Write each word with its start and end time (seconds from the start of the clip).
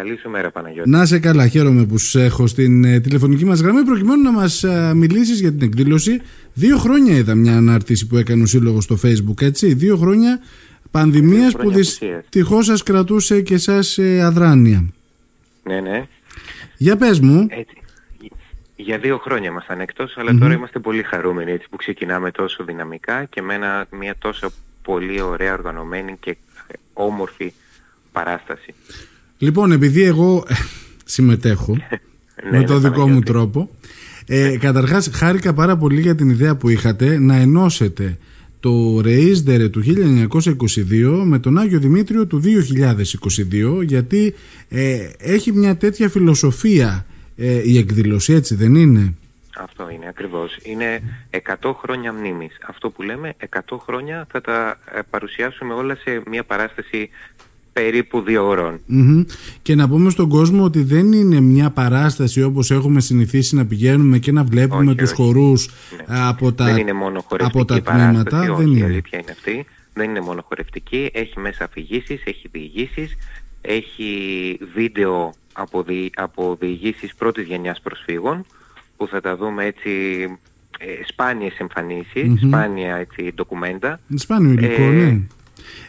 Καλή 0.00 0.18
σου 0.18 0.30
μέρα 0.30 0.50
Παναγιώτη. 0.50 0.90
Να 0.90 1.06
σε 1.06 1.18
καλά, 1.18 1.48
χαίρομαι 1.48 1.84
που 1.84 1.98
σε 1.98 2.24
έχω 2.24 2.46
στην 2.46 2.84
ε, 2.84 3.00
τηλεφωνική 3.00 3.44
μας 3.44 3.60
γραμμή 3.60 3.82
προκειμένου 3.82 4.22
να 4.22 4.32
μας 4.32 4.64
ε, 4.64 4.92
μιλήσεις 4.94 5.40
για 5.40 5.50
την 5.50 5.62
εκδήλωση. 5.62 6.20
Δύο 6.54 6.78
χρόνια 6.78 7.16
είδα 7.16 7.34
μια 7.34 7.56
ανάρτηση 7.56 8.06
που 8.06 8.16
έκανε 8.16 8.42
ο 8.42 8.46
Σύλλογος 8.46 8.84
στο 8.84 8.98
facebook, 9.04 9.42
έτσι. 9.42 9.74
Δύο 9.74 9.96
χρόνια 9.96 10.40
πανδημίας 10.90 11.52
που 11.56 11.70
δυστυχώς 11.70 12.66
σας 12.66 12.82
κρατούσε 12.82 13.40
και 13.40 13.58
σας 13.58 13.98
ε, 13.98 14.22
αδράνεια. 14.22 14.84
Ναι, 15.62 15.80
ναι. 15.80 16.06
Για 16.76 16.96
πες 16.96 17.20
μου. 17.20 17.46
Έτσι. 17.50 17.76
Για 18.76 18.98
δύο 18.98 19.18
χρόνια 19.18 19.48
ήμασταν 19.48 19.80
εκτός, 19.80 20.16
αλλά 20.16 20.34
τώρα 20.38 20.54
είμαστε 20.54 20.78
πολύ 20.78 21.02
χαρούμενοι 21.02 21.52
έτσι 21.52 21.66
που 21.70 21.76
ξεκινάμε 21.76 22.30
τόσο 22.30 22.64
δυναμικά 22.64 23.24
και 23.24 23.42
με 23.42 23.54
ένα, 23.54 23.86
μια 23.90 24.14
τόσο 24.18 24.52
πολύ 24.82 25.20
ωραία 25.20 25.52
οργανωμένη 25.52 26.16
και 26.20 26.36
όμορφη 26.92 27.52
παράσταση. 28.12 28.74
Λοιπόν, 29.40 29.72
επειδή 29.72 30.02
εγώ 30.02 30.44
συμμετέχω 31.04 31.76
Ναι, 32.50 32.58
με 32.58 32.64
το 32.64 32.72
ναι, 32.72 32.78
δικό 32.78 32.90
μου 32.90 32.98
Παναγιώτη. 32.98 33.24
τρόπο, 33.24 33.70
ε, 34.26 34.56
καταρχάς 34.56 35.10
χάρηκα 35.12 35.54
πάρα 35.54 35.76
πολύ 35.76 36.00
για 36.00 36.14
την 36.14 36.28
ιδέα 36.30 36.56
που 36.56 36.68
είχατε 36.68 37.18
να 37.18 37.36
ενώσετε 37.36 38.18
το 38.60 39.00
Ρεΐσδερε 39.04 39.70
του 39.70 39.82
1922 39.84 41.22
με 41.24 41.38
τον 41.38 41.58
Άγιο 41.58 41.78
Δημήτριο 41.78 42.26
του 42.26 42.42
2022 43.80 43.82
γιατί 43.82 44.34
ε, 44.68 45.08
έχει 45.18 45.52
μια 45.52 45.76
τέτοια 45.76 46.08
φιλοσοφία 46.08 47.06
ε, 47.36 47.60
η 47.64 47.78
εκδήλωση 47.78 48.32
έτσι 48.32 48.54
δεν 48.54 48.74
είναι; 48.74 49.14
Αυτό 49.56 49.90
είναι 49.90 50.06
ακριβώς. 50.08 50.58
Είναι 50.62 51.00
100 51.62 51.72
χρόνια 51.82 52.12
μνήμης. 52.12 52.58
Αυτό 52.68 52.90
που 52.90 53.02
λέμε 53.02 53.34
100 53.50 53.76
χρόνια 53.86 54.26
θα 54.32 54.40
τα 54.40 54.78
ε, 54.94 54.98
παρουσιάσουμε 55.10 55.74
όλα 55.74 55.94
σε 55.96 56.22
μια 56.30 56.44
παράσταση 56.44 57.08
περίπου 57.72 58.20
δύο 58.20 58.46
ώρων. 58.46 58.80
Μμμ. 58.86 59.22
Και 59.62 59.74
να 59.74 59.88
πούμε 59.88 60.10
στον 60.10 60.28
κόσμο 60.28 60.64
ότι 60.64 60.82
δεν 60.82 61.12
είναι 61.12 61.40
μια 61.40 61.70
παράσταση 61.70 62.42
όπως 62.42 62.70
έχουμε 62.70 63.00
συνηθίσει 63.00 63.54
να 63.54 63.66
πηγαίνουμε 63.66 64.18
και 64.18 64.32
να 64.32 64.44
βλέπουμε 64.44 64.86
Όχι, 64.90 64.94
τους 64.98 65.10
όχι. 65.12 65.22
χορούς 65.22 65.68
Ναι. 66.08 66.16
α, 66.18 66.28
από 66.28 66.52
τα, 66.52 66.64
δεν 66.64 66.76
είναι 66.76 66.92
μόνο 66.92 67.24
χορευτική 67.28 67.58
από 67.58 67.66
τα 67.66 67.82
παράσταση, 67.82 68.24
τμήματα. 68.24 68.52
όχι, 68.52 68.62
Δεν 68.64 68.72
η 68.72 68.74
είναι. 68.76 68.84
αλήθεια 68.84 69.18
είναι 69.18 69.30
αυτή. 69.32 69.64
Δεν 69.94 70.08
είναι 70.10 70.20
μόνο 70.20 70.44
χορευτική, 70.48 71.10
έχει 71.12 71.40
μέσα 71.40 71.64
αφηγήσεις, 71.64 72.22
έχει 72.24 72.48
διηγήσεις, 72.52 73.16
έχει 73.60 74.12
βίντεο 74.74 75.34
από, 75.52 75.82
δι, 75.82 76.10
από 76.16 76.56
διηγήσεις 76.60 77.14
πρώτης 77.14 77.46
γενιάς 77.46 77.80
προσφύγων 77.80 78.44
που 78.96 79.06
θα 79.06 79.20
τα 79.20 79.36
δούμε 79.36 79.64
έτσι 79.64 79.90
ε, 80.78 80.86
σπάνιες 81.06 81.56
εμφανίσεις, 81.58 82.28
Μμμ. 82.28 82.36
σπάνια 82.48 82.96
έτσι 82.96 83.32
ντοκουμέντα. 83.34 84.00
Σπάνιο 84.14 84.50
υλικό, 84.50 84.82
Ε, 84.82 84.86
ναι. 84.90 85.20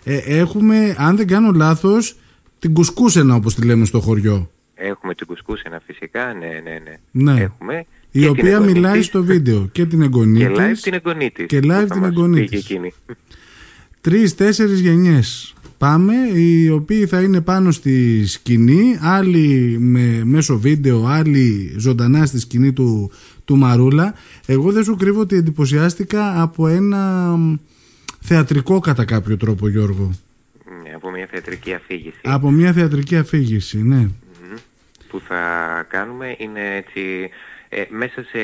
Ε, 0.04 0.18
έχουμε, 0.18 0.96
αν 0.98 1.16
δεν 1.18 1.28
κάνω 1.28 1.52
λάθος, 1.52 2.16
την 2.60 2.74
κουσκούσενα 2.74 3.36
όπως 3.36 3.56
τη 3.56 3.66
λέμε 3.66 3.86
στο 3.86 4.00
χωριό. 4.00 4.52
Έχουμε 4.76 5.14
την 5.16 5.28
κουσκούσενα 5.28 5.82
φυσικά, 5.86 6.34
ναι, 6.34 6.48
ναι, 6.64 6.80
ναι. 6.84 7.32
Ναι. 7.34 7.42
Έχουμε. 7.42 7.86
Η 8.12 8.20
και 8.20 8.26
την 8.26 8.30
οποία 8.30 8.52
εγγονή 8.52 8.72
μιλάει 8.72 8.98
της, 8.98 9.06
στο 9.06 9.24
βίντεο 9.24 9.70
και 9.72 9.86
την 9.86 10.02
εγγονή 10.02 10.40
Και 10.40 10.50
live 10.50 10.70
της, 10.72 10.82
την 10.82 10.94
εγγονή 10.94 11.32
της. 11.32 11.46
και 11.46 11.60
που 11.60 11.68
live 11.68 11.70
θα 11.70 11.86
την 11.86 12.00
μας 12.00 12.10
εγγονή 12.10 12.40
πει 12.40 12.48
και 12.48 12.56
της. 12.56 12.66
εκείνη. 12.70 12.94
Τρεις-τέσσερις 14.02 14.80
γενιές 14.80 15.54
πάμε, 15.78 16.14
οι 16.34 16.70
οποίοι 16.70 17.06
θα 17.06 17.22
είναι 17.22 17.42
πάνω 17.42 17.72
στη 17.72 18.26
σκηνή, 18.28 18.98
άλλοι 19.02 19.78
με, 19.80 20.22
μέσω 20.24 20.60
βίντεο, 20.60 21.06
άλλοι 21.06 21.76
ζωντανά 21.78 22.26
στη 22.26 22.40
σκηνή 22.40 22.74
του, 22.74 23.12
του 23.46 23.58
Μαρούλα. 23.58 24.14
Εγώ 24.46 24.72
δεν 24.72 24.84
σου 24.84 24.96
κρύβω 24.96 25.20
ότι 25.20 25.36
εντυπωσιάστηκα 25.36 26.42
από 26.42 26.68
ένα 26.68 26.98
μ, 27.38 27.56
θεατρικό 28.22 28.80
κατά 28.80 29.06
κάποιο 29.06 29.38
τρόπο 29.38 29.68
Γιώργο. 29.70 30.12
Ναι, 30.84 30.94
από 30.94 31.12
μια 31.12 31.26
θεατρική 31.32 31.74
αφήγηση. 31.74 32.20
Από 32.24 32.52
μια 32.52 32.74
θεατρική 32.74 33.18
αφήγηση, 33.18 33.78
ναι. 33.84 33.96
Μμμ. 33.96 34.10
που 35.10 35.20
θα 35.28 35.42
κάνουμε 35.90 36.36
είναι 36.38 36.76
έτσι 36.76 37.30
ε, 37.70 37.84
μέσα 37.90 38.24
σε 38.24 38.40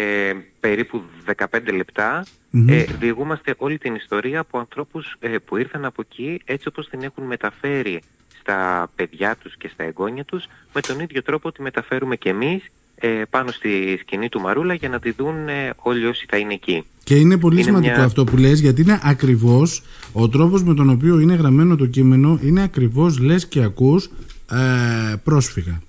περίπου 0.60 1.02
15 1.36 1.74
λεπτά 1.76 2.26
Μμμ. 2.50 2.70
ε, 2.70 2.84
διηγούμαστε 3.00 3.54
όλη 3.58 3.78
την 3.78 3.96
ιστορία 3.96 4.40
από 4.40 4.60
ανθρώπους 4.60 5.16
ε, 5.20 5.36
που 5.46 5.58
ήρθαν 5.58 5.86
από 5.86 6.04
εκεί 6.10 6.42
έτσι 6.46 6.68
όπως 6.68 6.90
την 6.90 7.04
έχουν 7.04 7.24
μεταφέρει 7.24 8.02
στα 8.40 8.90
παιδιά 8.96 9.36
τους 9.36 9.58
και 9.58 9.70
στα 9.74 9.84
εγγόνια 9.84 10.24
τους 10.26 10.46
με 10.74 10.82
τον 10.82 11.00
ίδιο 11.00 11.24
τρόπο 11.24 11.52
τη 11.52 11.62
μεταφέρουμε 11.62 12.16
και 12.16 12.30
εμείς 12.30 12.64
ε, 13.00 13.08
πάνω 13.30 13.52
στη 13.52 13.98
σκηνή 14.02 14.30
του 14.30 14.40
Μαρούλα 14.40 14.74
για 14.74 14.90
να 14.90 15.00
τη 15.00 15.12
δουν 15.12 15.48
ε, 15.48 15.74
όλοι 15.78 16.06
όσοι 16.06 16.26
θα 16.30 16.38
είναι 16.38 16.54
εκεί. 16.54 16.84
Και 17.04 17.16
είναι 17.16 17.38
πολύ 17.38 17.56
Είναι 17.56 17.64
σημαντικό 17.64 17.94
μια- 17.96 18.04
αυτό 18.06 18.24
που 18.24 18.38
λες 18.38 18.60
γιατί 18.60 18.82
είναι 18.82 19.00
ακριβώς 19.04 19.84
ο 20.14 20.30
τρόπος 20.30 20.64
με 20.64 20.74
τον 20.74 20.90
οποίο 20.90 21.20
είναι 21.20 21.34
γραμμένο 21.36 21.76
το 21.76 21.86
κείμενο 21.86 22.40
είναι 22.44 22.62
ακριβώς 22.64 23.20
λες 23.20 23.48
και 23.48 23.64
ακούς 23.64 24.10
ε, 24.52 25.16
πρόσφυγα. 25.24 25.82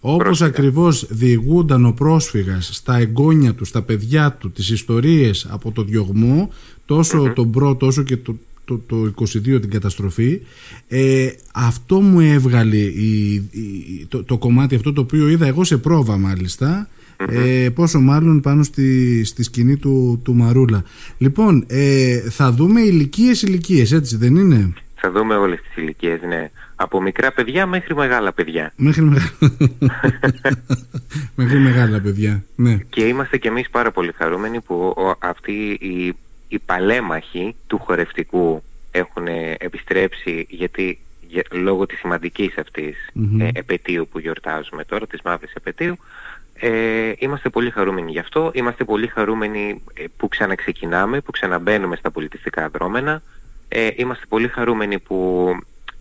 Όπως 0.00 0.22
Πρόσφυγα. 0.24 0.48
ακριβώς 0.48 1.06
διηγούνταν 1.10 1.84
ο 1.86 1.92
πρόσφυγας 1.92 2.70
στα 2.72 2.96
εγγόνια 2.96 3.54
του, 3.54 3.64
στα 3.64 3.82
παιδιά 3.82 4.32
του, 4.32 4.50
τις 4.50 4.70
ιστορίες 4.70 5.46
από 5.50 5.72
το 5.72 5.82
διωγμό, 5.82 6.52
τόσο 6.86 7.32
τον 7.34 7.50
πρώτο 7.50 7.86
όσο 7.86 8.02
και 8.02 8.16
το, 8.16 8.36
το, 8.66 8.80
το 8.86 9.12
22 9.20 9.26
την 9.42 9.70
καταστροφή, 9.70 10.40
ε, 10.88 11.28
αυτό 11.54 12.00
μου 12.00 12.20
έβγαλε 12.20 12.76
η, 12.76 13.34
η- 13.34 14.06
το, 14.08 14.24
το 14.24 14.38
κομμάτι 14.38 14.74
αυτό 14.74 14.92
το 14.92 15.00
οποίο 15.00 15.28
είδα 15.28 15.46
εγώ 15.46 15.64
σε 15.64 15.76
πρόβα 15.76 16.16
μάλιστα, 16.16 16.88
ε, 17.28 17.68
πόσο 17.74 18.00
μάλλον 18.00 18.40
πάνω 18.40 18.62
στη, 18.62 19.24
στη 19.24 19.42
σκηνή 19.42 19.76
του, 19.76 20.20
του 20.24 20.34
Μαρούλα. 20.34 20.84
Λοιπόν, 21.18 21.64
ε, 21.68 22.18
θα 22.30 22.52
δούμε 22.52 22.80
ηλικίες 22.80 23.42
ηλικίες, 23.42 23.92
έτσι 23.92 24.16
δεν 24.16 24.36
είναι; 24.36 24.72
Θα 24.94 25.10
δούμε 25.10 25.34
όλες 25.34 25.60
τις 25.62 25.76
ηλικίες, 25.82 26.20
ναι. 26.28 26.50
Από 26.78 27.02
μικρά 27.02 27.32
παιδιά 27.32 27.66
μέχρι 27.66 27.94
μεγάλα 27.94 28.32
παιδιά. 28.32 28.72
Μέχρι, 28.76 29.02
μεγα- 29.02 29.32
Μέχρι 31.34 31.58
μεγάλα 31.58 32.00
παιδιά. 32.00 32.44
Ναι. 32.54 32.76
Και 32.88 33.02
είμαστε 33.04 33.38
κι 33.38 33.46
εμείς 33.46 33.70
πάρα 33.70 33.90
πολύ 33.90 34.12
χαρούμενοι 34.16 34.60
που 34.60 34.74
ο- 34.96 35.16
αυτοί 35.18 35.52
οι, 36.48 36.54
οι 36.54 36.58
παλέμαχοι 36.58 37.56
του 37.66 37.78
χορευτικού 37.78 38.62
έχουν 38.90 39.26
επιστρέψει 39.58 40.46
γιατί 40.48 40.98
για- 41.28 41.44
λόγω 41.50 41.86
της 41.86 41.98
σημαντικής 41.98 42.58
αυτής 42.58 42.96
Μμμ. 43.14 43.40
ε, 43.40 43.50
επαιτίου 43.54 44.08
που 44.10 44.18
γιορτάζουμε 44.18 44.84
τώρα, 44.84 45.06
της 45.06 45.20
μαύρης 45.24 45.52
επαιτίου, 45.52 45.96
ε, 46.60 47.12
είμαστε 47.18 47.48
πολύ 47.48 47.70
χαρούμενοι 47.70 48.10
γι' 48.10 48.18
αυτό. 48.18 48.50
Είμαστε 48.54 48.84
πολύ 48.84 49.06
χαρούμενοι 49.06 49.82
ε, 49.94 50.04
που 50.16 50.28
ξαναξεκινάμε, 50.28 51.20
που 51.20 51.30
ξαναμπαίνουμε 51.30 51.96
στα 51.96 52.10
πολιτιστικά 52.10 52.68
δρόμενα. 52.68 53.22
Ε, 53.68 53.88
είμαστε 53.96 54.24
πολύ 54.28 54.48
χαρούμενοι 54.48 54.98
που 54.98 55.48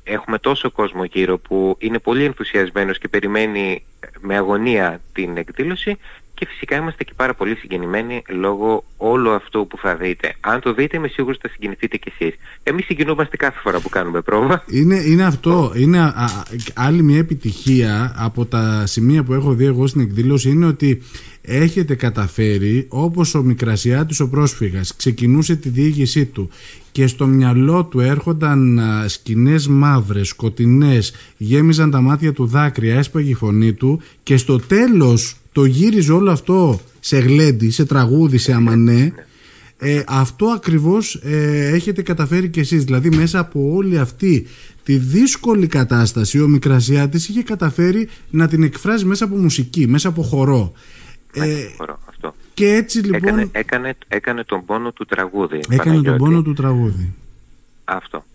έχουμε 0.04 0.38
τόσο 0.40 0.72
κόσμο 0.72 1.04
γύρω 1.04 1.38
που 1.38 1.76
είναι 1.80 2.00
πολύ 2.00 2.24
ενθουσιασμένος 2.24 2.98
και 2.98 3.08
περιμένει 3.08 3.86
με 4.20 4.36
αγωνία 4.38 5.02
την 5.14 5.38
εκδήλωση 5.38 5.98
και 6.36 6.46
φυσικά 6.46 6.76
είμαστε 6.76 7.04
και 7.04 7.14
πάρα 7.16 7.34
πολύ 7.34 7.56
συγκινημένοι 7.56 8.22
λόγω 8.30 8.84
όλου 8.98 9.32
αυτού 9.32 9.68
που 9.68 9.78
θα 9.78 9.96
δείτε. 9.96 10.36
Αν 10.40 10.60
το 10.60 10.74
δείτε 10.74 10.98
είμαι 10.98 11.08
σίγουρος 11.08 11.36
ότι 11.38 11.48
θα 11.48 11.54
συγκινηθείτε 11.54 11.98
κι 11.98 12.12
εσείς. 12.20 12.36
Εμείς 12.64 12.86
συγκινούμαστε 12.86 13.38
κάθε 13.38 13.60
φορά 13.60 13.80
που 13.80 13.90
κάνουμε 13.90 14.22
πρόβα. 14.22 14.64
Είναι, 14.68 14.96
είναι 14.96 15.24
αυτό. 15.24 15.72
Είναι 15.76 16.00
α- 16.00 16.14
α- 16.16 16.44
άλλη 16.74 17.02
μια 17.04 17.18
επιτυχία 17.18 18.14
από 18.18 18.46
τα 18.46 18.84
σημεία 18.86 19.24
που 19.24 19.34
έχω 19.34 19.54
δει 19.54 19.66
εγώ 19.66 19.88
στην 19.88 20.02
εκδήλωση 20.02 20.50
είναι 20.50 20.66
ότι 20.66 21.02
έχετε 21.42 21.96
καταφέρει 21.96 22.86
όπως 22.90 23.36
ο 23.36 23.42
Μικρασιάτης 23.42 24.20
ο 24.20 24.30
πρόσφυγας 24.30 24.96
ξεκινούσε 24.96 25.56
τη 25.56 25.70
διήγησή 25.70 26.26
του 26.26 26.50
και 26.92 27.08
στο 27.08 27.26
μυαλό 27.26 27.86
του 27.86 28.00
έρχονταν 28.00 28.80
α, 28.80 29.08
σκηνές 29.08 29.68
μαύρες, 29.68 30.28
σκοτεινές, 30.28 31.14
γέμιζαν 31.38 31.92
τα 31.92 32.02
μάτια 32.02 32.34
του 32.34 32.46
δάκρυα, 32.46 32.98
έσπαγε 32.98 33.30
η 33.30 33.34
φωνή 33.34 33.74
του 33.74 34.02
και 34.24 34.38
στο 34.38 34.60
τέλος 34.60 35.36
το 35.56 35.66
γύριζε 35.66 36.12
όλο 36.12 36.32
αυτό 36.32 36.80
σε 37.00 37.18
γλέντι, 37.18 37.70
σε 37.70 37.86
τραγούδι, 37.86 38.38
σε 38.38 38.54
αμανέ 38.54 39.14
ε, 39.78 40.02
αυτό 40.08 40.46
ακριβώς 40.46 41.16
ε, 41.24 41.68
έχετε 41.74 42.02
καταφέρει 42.02 42.50
κι 42.50 42.60
εσείς 42.60 42.84
δηλαδή 42.84 43.10
μέσα 43.10 43.40
από 43.40 43.72
όλη 43.74 43.98
αυτή 43.98 44.48
τη 44.84 44.98
δύσκολη 44.98 45.68
κατάσταση 45.68 46.42
ο 46.42 46.48
Μικρασιάτης 46.48 47.28
είχε 47.30 47.44
καταφέρει 47.44 48.08
να 48.30 48.48
την 48.48 48.64
εκφράζει 48.64 49.06
μέσα 49.06 49.26
από 49.26 49.36
μουσική, 49.36 49.88
μέσα 49.88 50.08
από 50.10 50.22
χορό 50.22 50.74
ε, 51.34 51.42
Ωραίο, 51.78 52.00
αυτό. 52.10 52.36
και 52.54 52.68
έτσι 52.74 52.98
λοιπόν 53.00 53.16
Έκανε, 53.28 53.48
έκανε, 53.52 53.96
έκανε 54.08 54.44
τον 54.44 54.66
πόνο 54.66 54.92
του 54.92 55.06
τραγούδι. 55.06 55.56
έκανε 55.70 55.78
τον 55.78 56.04
Παναγιώτη. 56.04 56.18
πόνο 56.18 56.42
του 56.42 56.54
τραγούδι 56.54 57.14
Αυτό. 57.84 58.26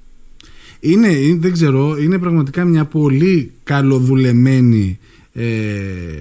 είναι, 0.81 1.09
είναι- 1.09 1.39
δεν 1.41 1.53
ξέρω, 1.53 1.97
είναι 1.97 2.19
πραγματικά 2.19 2.65
μια 2.65 2.85
πολύ 2.85 3.53
καλοδουλεμένη 3.65 4.99
ε, 5.00 5.19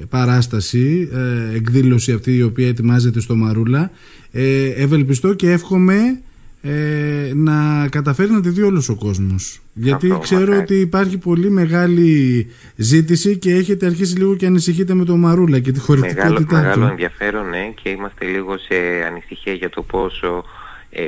παράσταση, 0.09 1.09
ε, 1.13 1.55
εκδήλωση 1.55 2.11
αυτή 2.11 2.35
η 2.35 2.43
οποία 2.43 2.67
ετοιμάζεται 2.67 3.19
στο 3.19 3.35
Μαρούλα. 3.35 3.91
Ε, 4.31 4.65
ευελπιστώ 4.65 5.33
και 5.33 5.51
εύχομαι 5.51 6.19
ε, 6.61 7.31
να 7.35 7.87
καταφέρει 7.91 8.31
να 8.31 8.41
τη 8.41 8.49
δει 8.49 8.61
όλος 8.61 8.89
ο 8.89 8.95
κόσμος. 8.95 9.61
Γιατί 9.73 10.07
Αυτό, 10.07 10.19
ξέρω 10.19 10.39
μακάρι. 10.41 10.61
ότι 10.61 10.75
υπάρχει 10.75 11.17
πολύ 11.17 11.49
μεγάλη 11.49 12.47
ζήτηση 12.75 13.37
και 13.37 13.53
έχετε 13.53 13.85
αρχίσει 13.85 14.17
λίγο 14.17 14.35
και 14.35 14.45
ανησυχείτε 14.45 14.93
με 14.93 15.05
το 15.05 15.15
Μαρούλα 15.15 15.59
και 15.59 15.71
τη 15.71 15.79
Μεγάλο, 15.79 16.01
χωρητικότητά 16.01 16.55
μεγάλο 16.61 16.85
του. 16.85 16.89
ενδιαφέρον, 16.91 17.49
ναι, 17.49 17.73
και 17.81 17.89
είμαστε 17.89 18.25
λίγο 18.25 18.57
σε 18.57 18.75
ανησυχία 19.07 19.53
για 19.53 19.69
το 19.69 19.81
πόσο, 19.81 20.43
ε, 20.89 21.07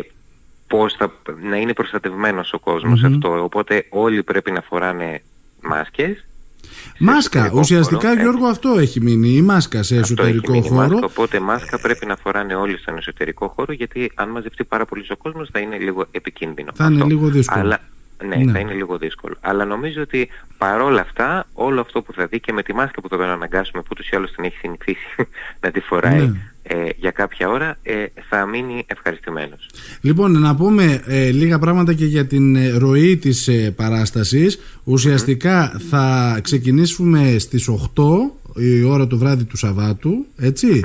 πώς 0.67 0.93
θα, 0.97 1.11
να 1.49 1.57
είναι 1.57 1.73
προστατευμένος 1.73 2.53
ο 2.53 2.59
κοσμος 2.59 3.01
Μμμ. 3.01 3.13
αυτό. 3.13 3.43
Οπότε 3.43 3.85
όλοι 3.89 4.23
πρέπει 4.23 4.51
να 4.51 4.61
φοράνε 4.61 5.21
μάσκες 5.61 6.25
Μάσκα. 6.99 7.51
Ουσιαστικά, 7.53 8.07
χώρο, 8.07 8.21
Γιώργο, 8.21 8.45
αυτό 8.45 8.69
έχει 8.79 9.01
μείνει. 9.01 9.29
Η 9.29 9.41
μάσκα 9.41 9.83
σε 9.83 9.95
εσωτερικό 9.95 10.53
έχει 10.53 10.69
χώρο. 10.69 10.87
Μάσκα, 10.87 11.05
οπότε 11.05 11.39
μάσκα 11.39 11.79
πρέπει 11.79 12.05
να 12.05 12.15
φοράνε 12.15 12.55
όλοι 12.55 12.77
στον 12.77 12.97
εσωτερικό 12.97 13.47
χώρο, 13.47 13.73
γιατί 13.73 14.11
αν 14.15 14.29
μαζευτεί 14.29 14.63
πάρα 14.63 14.85
πολύ 14.85 15.05
ο 15.09 15.15
κόσμος 15.15 15.49
θα 15.51 15.59
είναι 15.59 15.77
λίγο 15.77 16.05
επικίνδυνο. 16.11 16.71
Θα 16.75 16.85
είναι 16.85 17.03
λίγο 17.03 17.27
δύσκολο. 17.27 17.61
Αλλά, 17.61 17.79
ναι, 18.25 18.35
ναι, 18.35 18.51
θα 18.51 18.59
είναι 18.59 18.73
λίγο 18.73 18.97
δύσκολο. 18.97 19.35
Αλλά 19.41 19.65
νομίζω 19.65 20.01
ότι 20.01 20.29
παρόλα 20.57 21.01
αυτά, 21.01 21.45
όλο 21.53 21.81
αυτό 21.81 22.01
που 22.01 22.13
θα 22.13 22.25
δει 22.25 22.39
και 22.39 22.53
με 22.53 22.63
τη 22.63 22.73
μάσκα 22.73 23.01
που 23.01 23.09
θα 23.09 23.17
τον 23.17 23.29
αναγκάσουμε, 23.29 23.81
που 23.81 23.87
ούτως 23.91 24.09
ή 24.09 24.15
άλλως 24.15 24.31
την 24.31 24.43
έχει 24.43 24.57
συνηθίσει 24.57 25.15
να 25.63 25.71
τη 25.71 25.79
φοράει 25.79 26.19
ναι. 26.19 26.50
Ε, 26.63 26.89
για 26.95 27.11
κάποια 27.11 27.49
ώρα, 27.49 27.77
ε, 27.83 28.05
θα 28.29 28.45
μείνει 28.45 28.83
ευχαριστημένος. 28.87 29.69
Λοιπόν, 30.01 30.39
να 30.39 30.55
πούμε 30.55 31.01
ε, 31.05 31.29
λίγα 31.31 31.59
πράγματα 31.59 31.93
και 31.93 32.05
για 32.05 32.25
την 32.27 32.55
ε, 32.55 32.69
ροή 32.69 33.17
της 33.17 33.47
ε, 33.47 33.71
παράστασης. 33.71 34.59
Ουσιαστικά 34.83 35.81
θα 35.89 36.39
ξεκινήσουμε 36.43 37.35
στις 37.39 37.69
8 37.69 38.03
η 38.55 38.83
ώρα 38.83 39.07
το 39.07 39.17
βράδυ 39.17 39.43
του 39.43 39.57
Σαββάτου, 39.57 40.25
έτσι. 40.37 40.81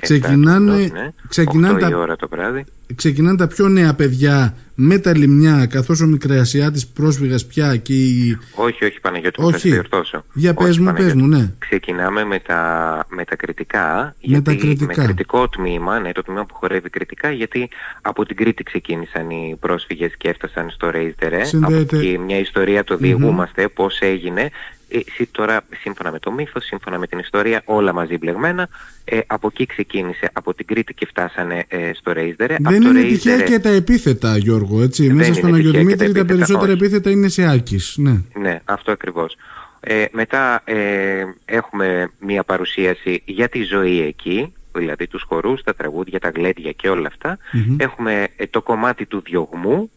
Ξεκινάνε, 0.00 0.76
ναι. 0.76 1.12
ξεκινάνε, 1.28 1.78
τα, 1.80 1.96
ώρα 1.98 2.16
το 2.16 2.28
βράδυ. 2.28 2.64
ξεκινάνε 2.94 3.36
τα 3.36 3.46
πιο 3.46 3.68
νέα 3.68 3.94
παιδιά 3.94 4.54
με 4.74 4.98
τα 4.98 5.16
λιμνιά 5.16 5.66
καθώς 5.66 6.00
ο 6.00 6.06
Μικρασιάτης 6.06 6.86
πρόσφυγας 6.86 7.46
πια 7.46 7.76
και 7.76 7.92
η... 7.92 8.38
Όχι, 8.54 8.84
όχι 8.84 9.00
Παναγιώτη, 9.00 9.42
όχι. 9.42 9.52
θα 9.52 9.58
σε 9.58 9.68
διορθώσω. 9.68 10.24
Για 10.32 10.54
πες 10.54 10.78
μου, 10.78 10.92
πες 10.92 11.14
μου, 11.14 11.26
ναι. 11.26 11.52
Ξεκινάμε 11.58 12.24
με 12.24 12.38
τα, 12.38 13.06
με 13.08 13.24
τα 13.24 13.36
κριτικά, 13.36 14.14
με 14.26 14.40
τα 14.40 14.54
κριτικά. 14.54 14.86
με 14.86 15.04
κριτικό 15.04 15.48
τμήμα, 15.48 15.98
ναι, 16.00 16.12
το 16.12 16.22
τμήμα 16.22 16.44
που 16.44 16.54
χορεύει 16.54 16.90
κριτικά, 16.90 17.30
γιατί 17.30 17.68
από 18.00 18.24
την 18.26 18.36
Κρήτη 18.36 18.62
ξεκίνησαν 18.62 19.30
οι 19.30 19.56
πρόσφυγες 19.60 20.16
και 20.16 20.28
έφτασαν 20.28 20.70
στο 20.70 20.90
Ρέιζτερε. 20.90 21.44
Συνδέεται... 21.44 21.96
Από 21.96 22.22
μια 22.22 22.38
ιστορία 22.38 22.84
το 22.84 22.96
διηγούμαστε, 22.96 23.64
mm-hmm. 23.64 23.72
πώς 23.74 24.00
έγινε. 24.00 24.50
Εσύ 24.88 25.28
τώρα 25.30 25.60
σύμφωνα 25.80 26.10
με 26.10 26.18
το 26.18 26.32
μύθος, 26.32 26.64
σύμφωνα 26.64 26.98
με 26.98 27.06
την 27.06 27.18
ιστορία, 27.18 27.62
όλα 27.64 27.92
μαζί 27.92 28.18
μπλεγμένα. 28.18 28.68
Ε, 29.04 29.18
από 29.26 29.46
εκεί 29.52 29.66
ξεκίνησε, 29.66 30.30
από 30.32 30.54
την 30.54 30.66
Κρήτη 30.66 30.94
και 30.94 31.06
φτάσανε 31.06 31.64
ε, 31.68 31.90
στο 31.94 32.12
Ρέιζδερε. 32.12 32.56
Δεν 32.58 32.82
είναι 32.82 33.02
τυχαία 33.02 33.40
και 33.40 33.58
τα 33.58 33.68
επίθετα, 33.68 34.36
Γιώργο, 34.36 34.82
έτσι. 34.82 35.12
Μέσα 35.12 35.34
στον 35.34 35.54
Αγιο 35.54 35.70
Δημήτρη 35.70 36.12
τα, 36.12 36.18
τα 36.18 36.24
περισσότερα 36.24 36.72
όχι. 36.72 36.84
επίθετα 36.84 37.10
είναι 37.10 37.28
σε 37.28 37.42
Άκης. 37.42 37.94
Ναι, 37.96 38.20
ναι 38.34 38.60
αυτό 38.64 38.92
ακριβώς. 38.92 39.36
Ε, 39.80 40.04
μετά 40.12 40.62
ε, 40.64 41.24
έχουμε 41.44 42.10
μία 42.18 42.42
παρουσίαση 42.42 43.22
για 43.24 43.48
τη 43.48 43.62
ζωή 43.62 44.00
εκεί, 44.00 44.52
δηλαδή 44.74 45.06
τους 45.06 45.22
χορούς, 45.22 45.62
τα 45.62 45.74
τραγούδια, 45.74 46.20
τα 46.20 46.30
γλέντια 46.34 46.72
και 46.72 46.88
όλα 46.88 47.06
αυτά. 47.06 47.38
Mm-hmm. 47.38 47.76
Έχουμε 47.78 48.28
ε, 48.36 48.46
το 48.46 48.62
κομμάτι 48.62 49.06
του 49.06 49.22
διωγμού, 49.24 49.90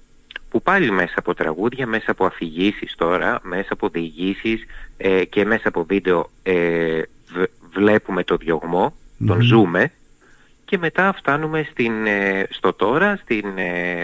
που 0.49 0.61
πάλι 0.61 0.91
μέσα 0.91 1.13
από 1.15 1.33
τραγούδια, 1.33 1.87
μέσα 1.87 2.11
από 2.11 2.25
αφηγήσεις 2.25 2.95
τώρα, 2.95 3.39
μέσα 3.43 3.73
από 3.73 3.89
διηγήσεις 3.89 4.65
ε, 4.97 5.25
και 5.25 5.45
μέσα 5.45 5.67
από 5.67 5.83
βίντεο 5.83 6.29
ε, 6.43 7.01
βλέπουμε 7.73 8.23
το 8.23 8.35
διωγμό, 8.35 8.93
τον 9.25 9.41
ζούμε 9.41 9.91
και 10.65 10.77
μετά 10.77 11.13
φτάνουμε 11.13 11.67
στην, 11.71 12.05
ε, 12.05 12.47
στο 12.49 12.73
τώρα, 12.73 13.15
στην 13.15 13.45
ε, 13.55 14.03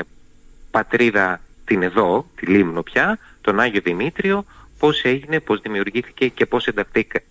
πατρίδα 0.71 1.39
την 1.65 1.83
εδώ, 1.83 2.25
τη 2.35 2.45
Λίμνο 2.45 2.81
πια, 2.81 3.17
τον 3.41 3.59
Άγιο 3.59 3.81
Δημήτριο, 3.83 4.45
πώς 4.85 5.03
έγινε, 5.03 5.39
πώς 5.39 5.61
δημιουργήθηκε 5.61 6.27
και 6.27 6.45
πώς, 6.45 6.69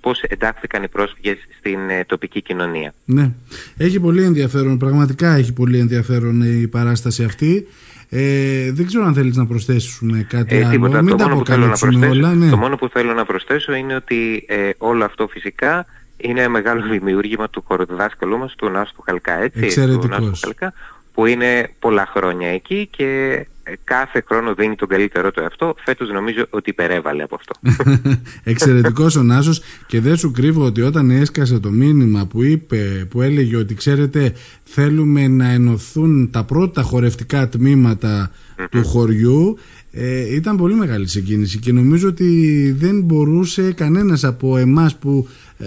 πώς 0.01 0.23
εντάχθηκαν 0.23 0.83
οι 0.83 0.89
πρόσφυγες 0.89 1.37
στην 1.59 1.79
τοπική 2.07 2.43
κοινωνία. 2.43 2.95
Ναι, 3.05 3.31
έχει 3.77 4.01
πολύ 4.01 4.23
ενδιαφέρον, 4.23 4.79
πραγματικά 4.79 5.35
έχει 5.35 5.53
πολύ 5.53 5.79
ενδιαφέρον 5.79 6.43
η 6.63 6.69
παράσταση 6.69 7.25
αυτή. 7.25 7.67
Ε, 8.09 8.73
δεν 8.73 8.87
ξέρω 8.87 9.05
αν 9.05 9.15
θέλεις 9.15 9.37
να 9.37 9.47
προσθέσουμε 9.47 10.27
κάτι 10.29 10.57
ε, 10.57 10.65
άλλο. 10.67 11.03
Μην 11.03 11.17
το, 11.17 11.29
μόνο 11.29 11.37
που 11.37 11.45
θέλω 11.47 11.67
να 11.67 11.77
προσθέσω, 11.79 12.11
όλα, 12.11 12.35
ναι. 12.35 12.51
το 12.51 12.57
μόνο 12.57 12.77
που 12.77 12.89
θέλω 12.89 13.13
να 13.13 13.25
προσθέσω 13.25 13.75
είναι 13.75 13.95
ότι 13.95 14.45
ε, 14.49 14.71
όλο 14.79 15.05
αυτό 15.05 15.27
φυσικά 15.27 15.87
είναι 16.17 16.49
μεγάλο 16.49 16.83
δημιούργημα 16.93 17.49
του 17.51 17.65
χωροδιδάσκαλού 17.67 18.39
μας, 18.39 18.55
του 18.55 18.69
Νάστου 18.69 19.03
Χαλκά, 19.03 19.43
έτσι, 19.43 19.87
του 19.87 20.09
Νάστου 20.09 20.39
Χαλκά, 20.41 20.73
που 21.15 21.27
είναι 21.27 21.71
πολλά 21.79 22.07
χρόνια 22.07 22.49
εκεί 22.49 22.89
και 22.97 23.41
κάθε 23.85 24.25
χρόνο 24.27 24.55
δίνει 24.55 24.75
τον 24.75 24.89
καλύτερό 24.89 25.31
του 25.31 25.41
εαυτό. 25.41 25.75
Φέτος 25.85 26.11
νομίζω 26.11 26.47
ότι 26.51 26.71
υπερέβαλε 26.71 27.23
από 27.23 27.35
αυτό. 27.35 27.55
Εξαιρετικός 28.53 29.17
ο 29.17 29.23
Νάσος 29.23 29.63
και 29.87 30.01
δεν 30.01 30.17
σου 30.17 30.31
κρύβω 30.31 30.65
ότι 30.65 30.83
όταν 30.83 31.11
έσκασε 31.11 31.59
το 31.59 31.71
μήνυμα 31.71 32.27
που 32.27 32.43
είπε, 32.43 33.07
που 33.11 33.23
έλεγε 33.23 33.57
ότι 33.57 33.75
ξέρετε 33.75 34.33
θέλουμε 34.65 35.29
να 35.29 35.49
ενωθούν 35.49 36.31
τα 36.31 36.45
πρώτα 36.45 36.83
χορευτικά 36.83 37.49
του 37.49 38.85
χωριού 38.85 39.59
ε, 39.97 40.35
ήταν 40.35 40.57
πολύ 40.57 40.75
μεγάλη 40.75 41.09
συγκίνηση 41.09 41.59
και 41.59 41.73
νομίζω 41.73 42.09
ότι 42.09 42.71
δεν 42.79 43.01
μπορούσε 43.01 43.73
κανένας 43.73 44.25
από 44.25 44.57
εμάς 44.57 44.97
που 44.97 45.29
ε, 45.59 45.67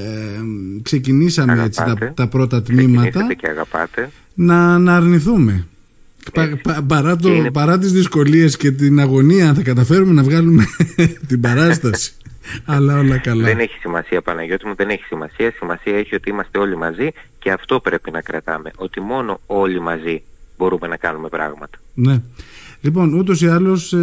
ξεκινήσαμε 0.82 1.64
έτσι, 1.64 1.84
τα, 1.84 2.14
τα, 2.14 2.28
πρώτα 2.28 2.62
τμήματα 2.62 3.28
να, 4.34 4.78
να 4.78 4.96
αρνηθούμε. 4.96 5.68
Πα, 6.34 6.60
πα, 6.64 6.84
παρά, 6.88 7.16
το, 7.16 7.34
είναι... 7.34 7.52
παρά 7.52 7.78
τις 7.78 7.92
δυσκολίες 7.92 8.58
και 8.58 8.72
την 8.72 9.00
αγωνία 9.00 9.54
θα 9.54 9.62
καταφέρουμε 9.62 10.14
να 10.14 10.24
βγάλουμε 10.24 10.66
την 11.28 11.42
παράσταση. 11.42 12.14
Αλλά 12.66 13.00
όλα 13.00 13.18
καλά. 13.18 13.44
Δεν 13.44 13.60
έχει 13.60 13.78
σημασία 13.80 14.22
Παναγιώτη 14.22 14.68
μου, 14.68 14.76
δεν 14.76 14.90
έχει 14.90 15.04
σημασία. 15.04 15.52
Σημασία 15.58 15.98
έχει 15.98 16.16
ότι 16.16 16.30
είμαστε 16.30 16.58
όλοι 16.58 16.78
μαζί 16.78 17.12
και 17.40 17.52
αυτό 17.52 17.80
πρέπει 17.80 18.12
να 18.12 18.22
κρατάμε. 18.22 18.72
Ότι 18.76 19.02
μόνο 19.02 19.40
όλοι 19.46 19.82
μαζί 19.82 20.22
μπορούμε 20.58 20.88
να 20.88 20.98
κάνουμε 20.98 21.28
πράγματα. 21.28 21.78
Ναι. 21.94 22.22
Λοιπόν, 22.82 23.14
ούτως 23.14 23.42
ή 23.42 23.48
άλλως 23.48 23.94
ε, 23.94 23.98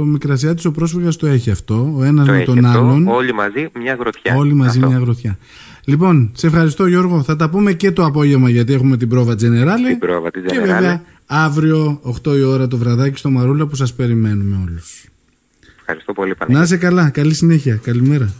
ο 0.00 0.04
Μικρασιάτης 0.04 0.64
ο 0.64 0.70
πρόσφυγας 0.70 1.16
το 1.16 1.26
έχει 1.26 1.50
αυτό. 1.50 1.94
Ο 1.96 2.04
ένας 2.04 2.28
με 2.28 2.42
τον 2.44 2.64
αυτό, 2.64 2.78
άλλον. 2.78 3.08
Όλοι 3.08 3.32
μαζί 3.32 3.68
μια 3.78 3.94
γροθιά. 3.94 4.36
Όλοι 4.36 4.52
μαζί 4.52 4.78
αυτό. 4.78 4.90
μια 4.90 4.98
γροθιά. 4.98 5.38
Λοιπόν, 5.84 6.32
σε 6.34 6.46
ευχαριστώ 6.46 6.86
Γιώργο. 6.86 7.22
Θα 7.22 7.36
τα 7.36 7.50
πούμε 7.50 7.72
και 7.72 7.92
το 7.92 8.04
απόγευμα 8.04 8.50
γιατί 8.50 8.72
έχουμε 8.72 8.96
την 8.96 9.08
πρόβα 9.08 9.34
Τζενεράλη. 9.34 9.86
Την 9.86 9.98
πρόβα 9.98 10.30
τη 10.30 10.40
Και 10.40 10.60
βέβαια 10.60 11.02
αύριο 11.34 12.00
8 12.24 12.36
η 12.36 12.42
ώρα 12.42 12.68
το 12.68 12.76
βραδάκι 12.76 13.18
στο 13.18 13.30
Μαρούλα 13.30 13.66
που 13.66 13.76
σας 13.76 13.94
περιμένουμε 13.94 14.56
όλους. 14.66 15.04
Ευχαριστώ 15.78 16.12
πολύ 16.12 16.34
Παναγιώτη. 16.34 16.70
Να 16.70 16.76
είσαι 16.76 16.84
καλά. 16.84 17.10
Καλή 17.10 17.34
συνέχεια. 17.34 17.76
Καλημέρα. 17.76 18.32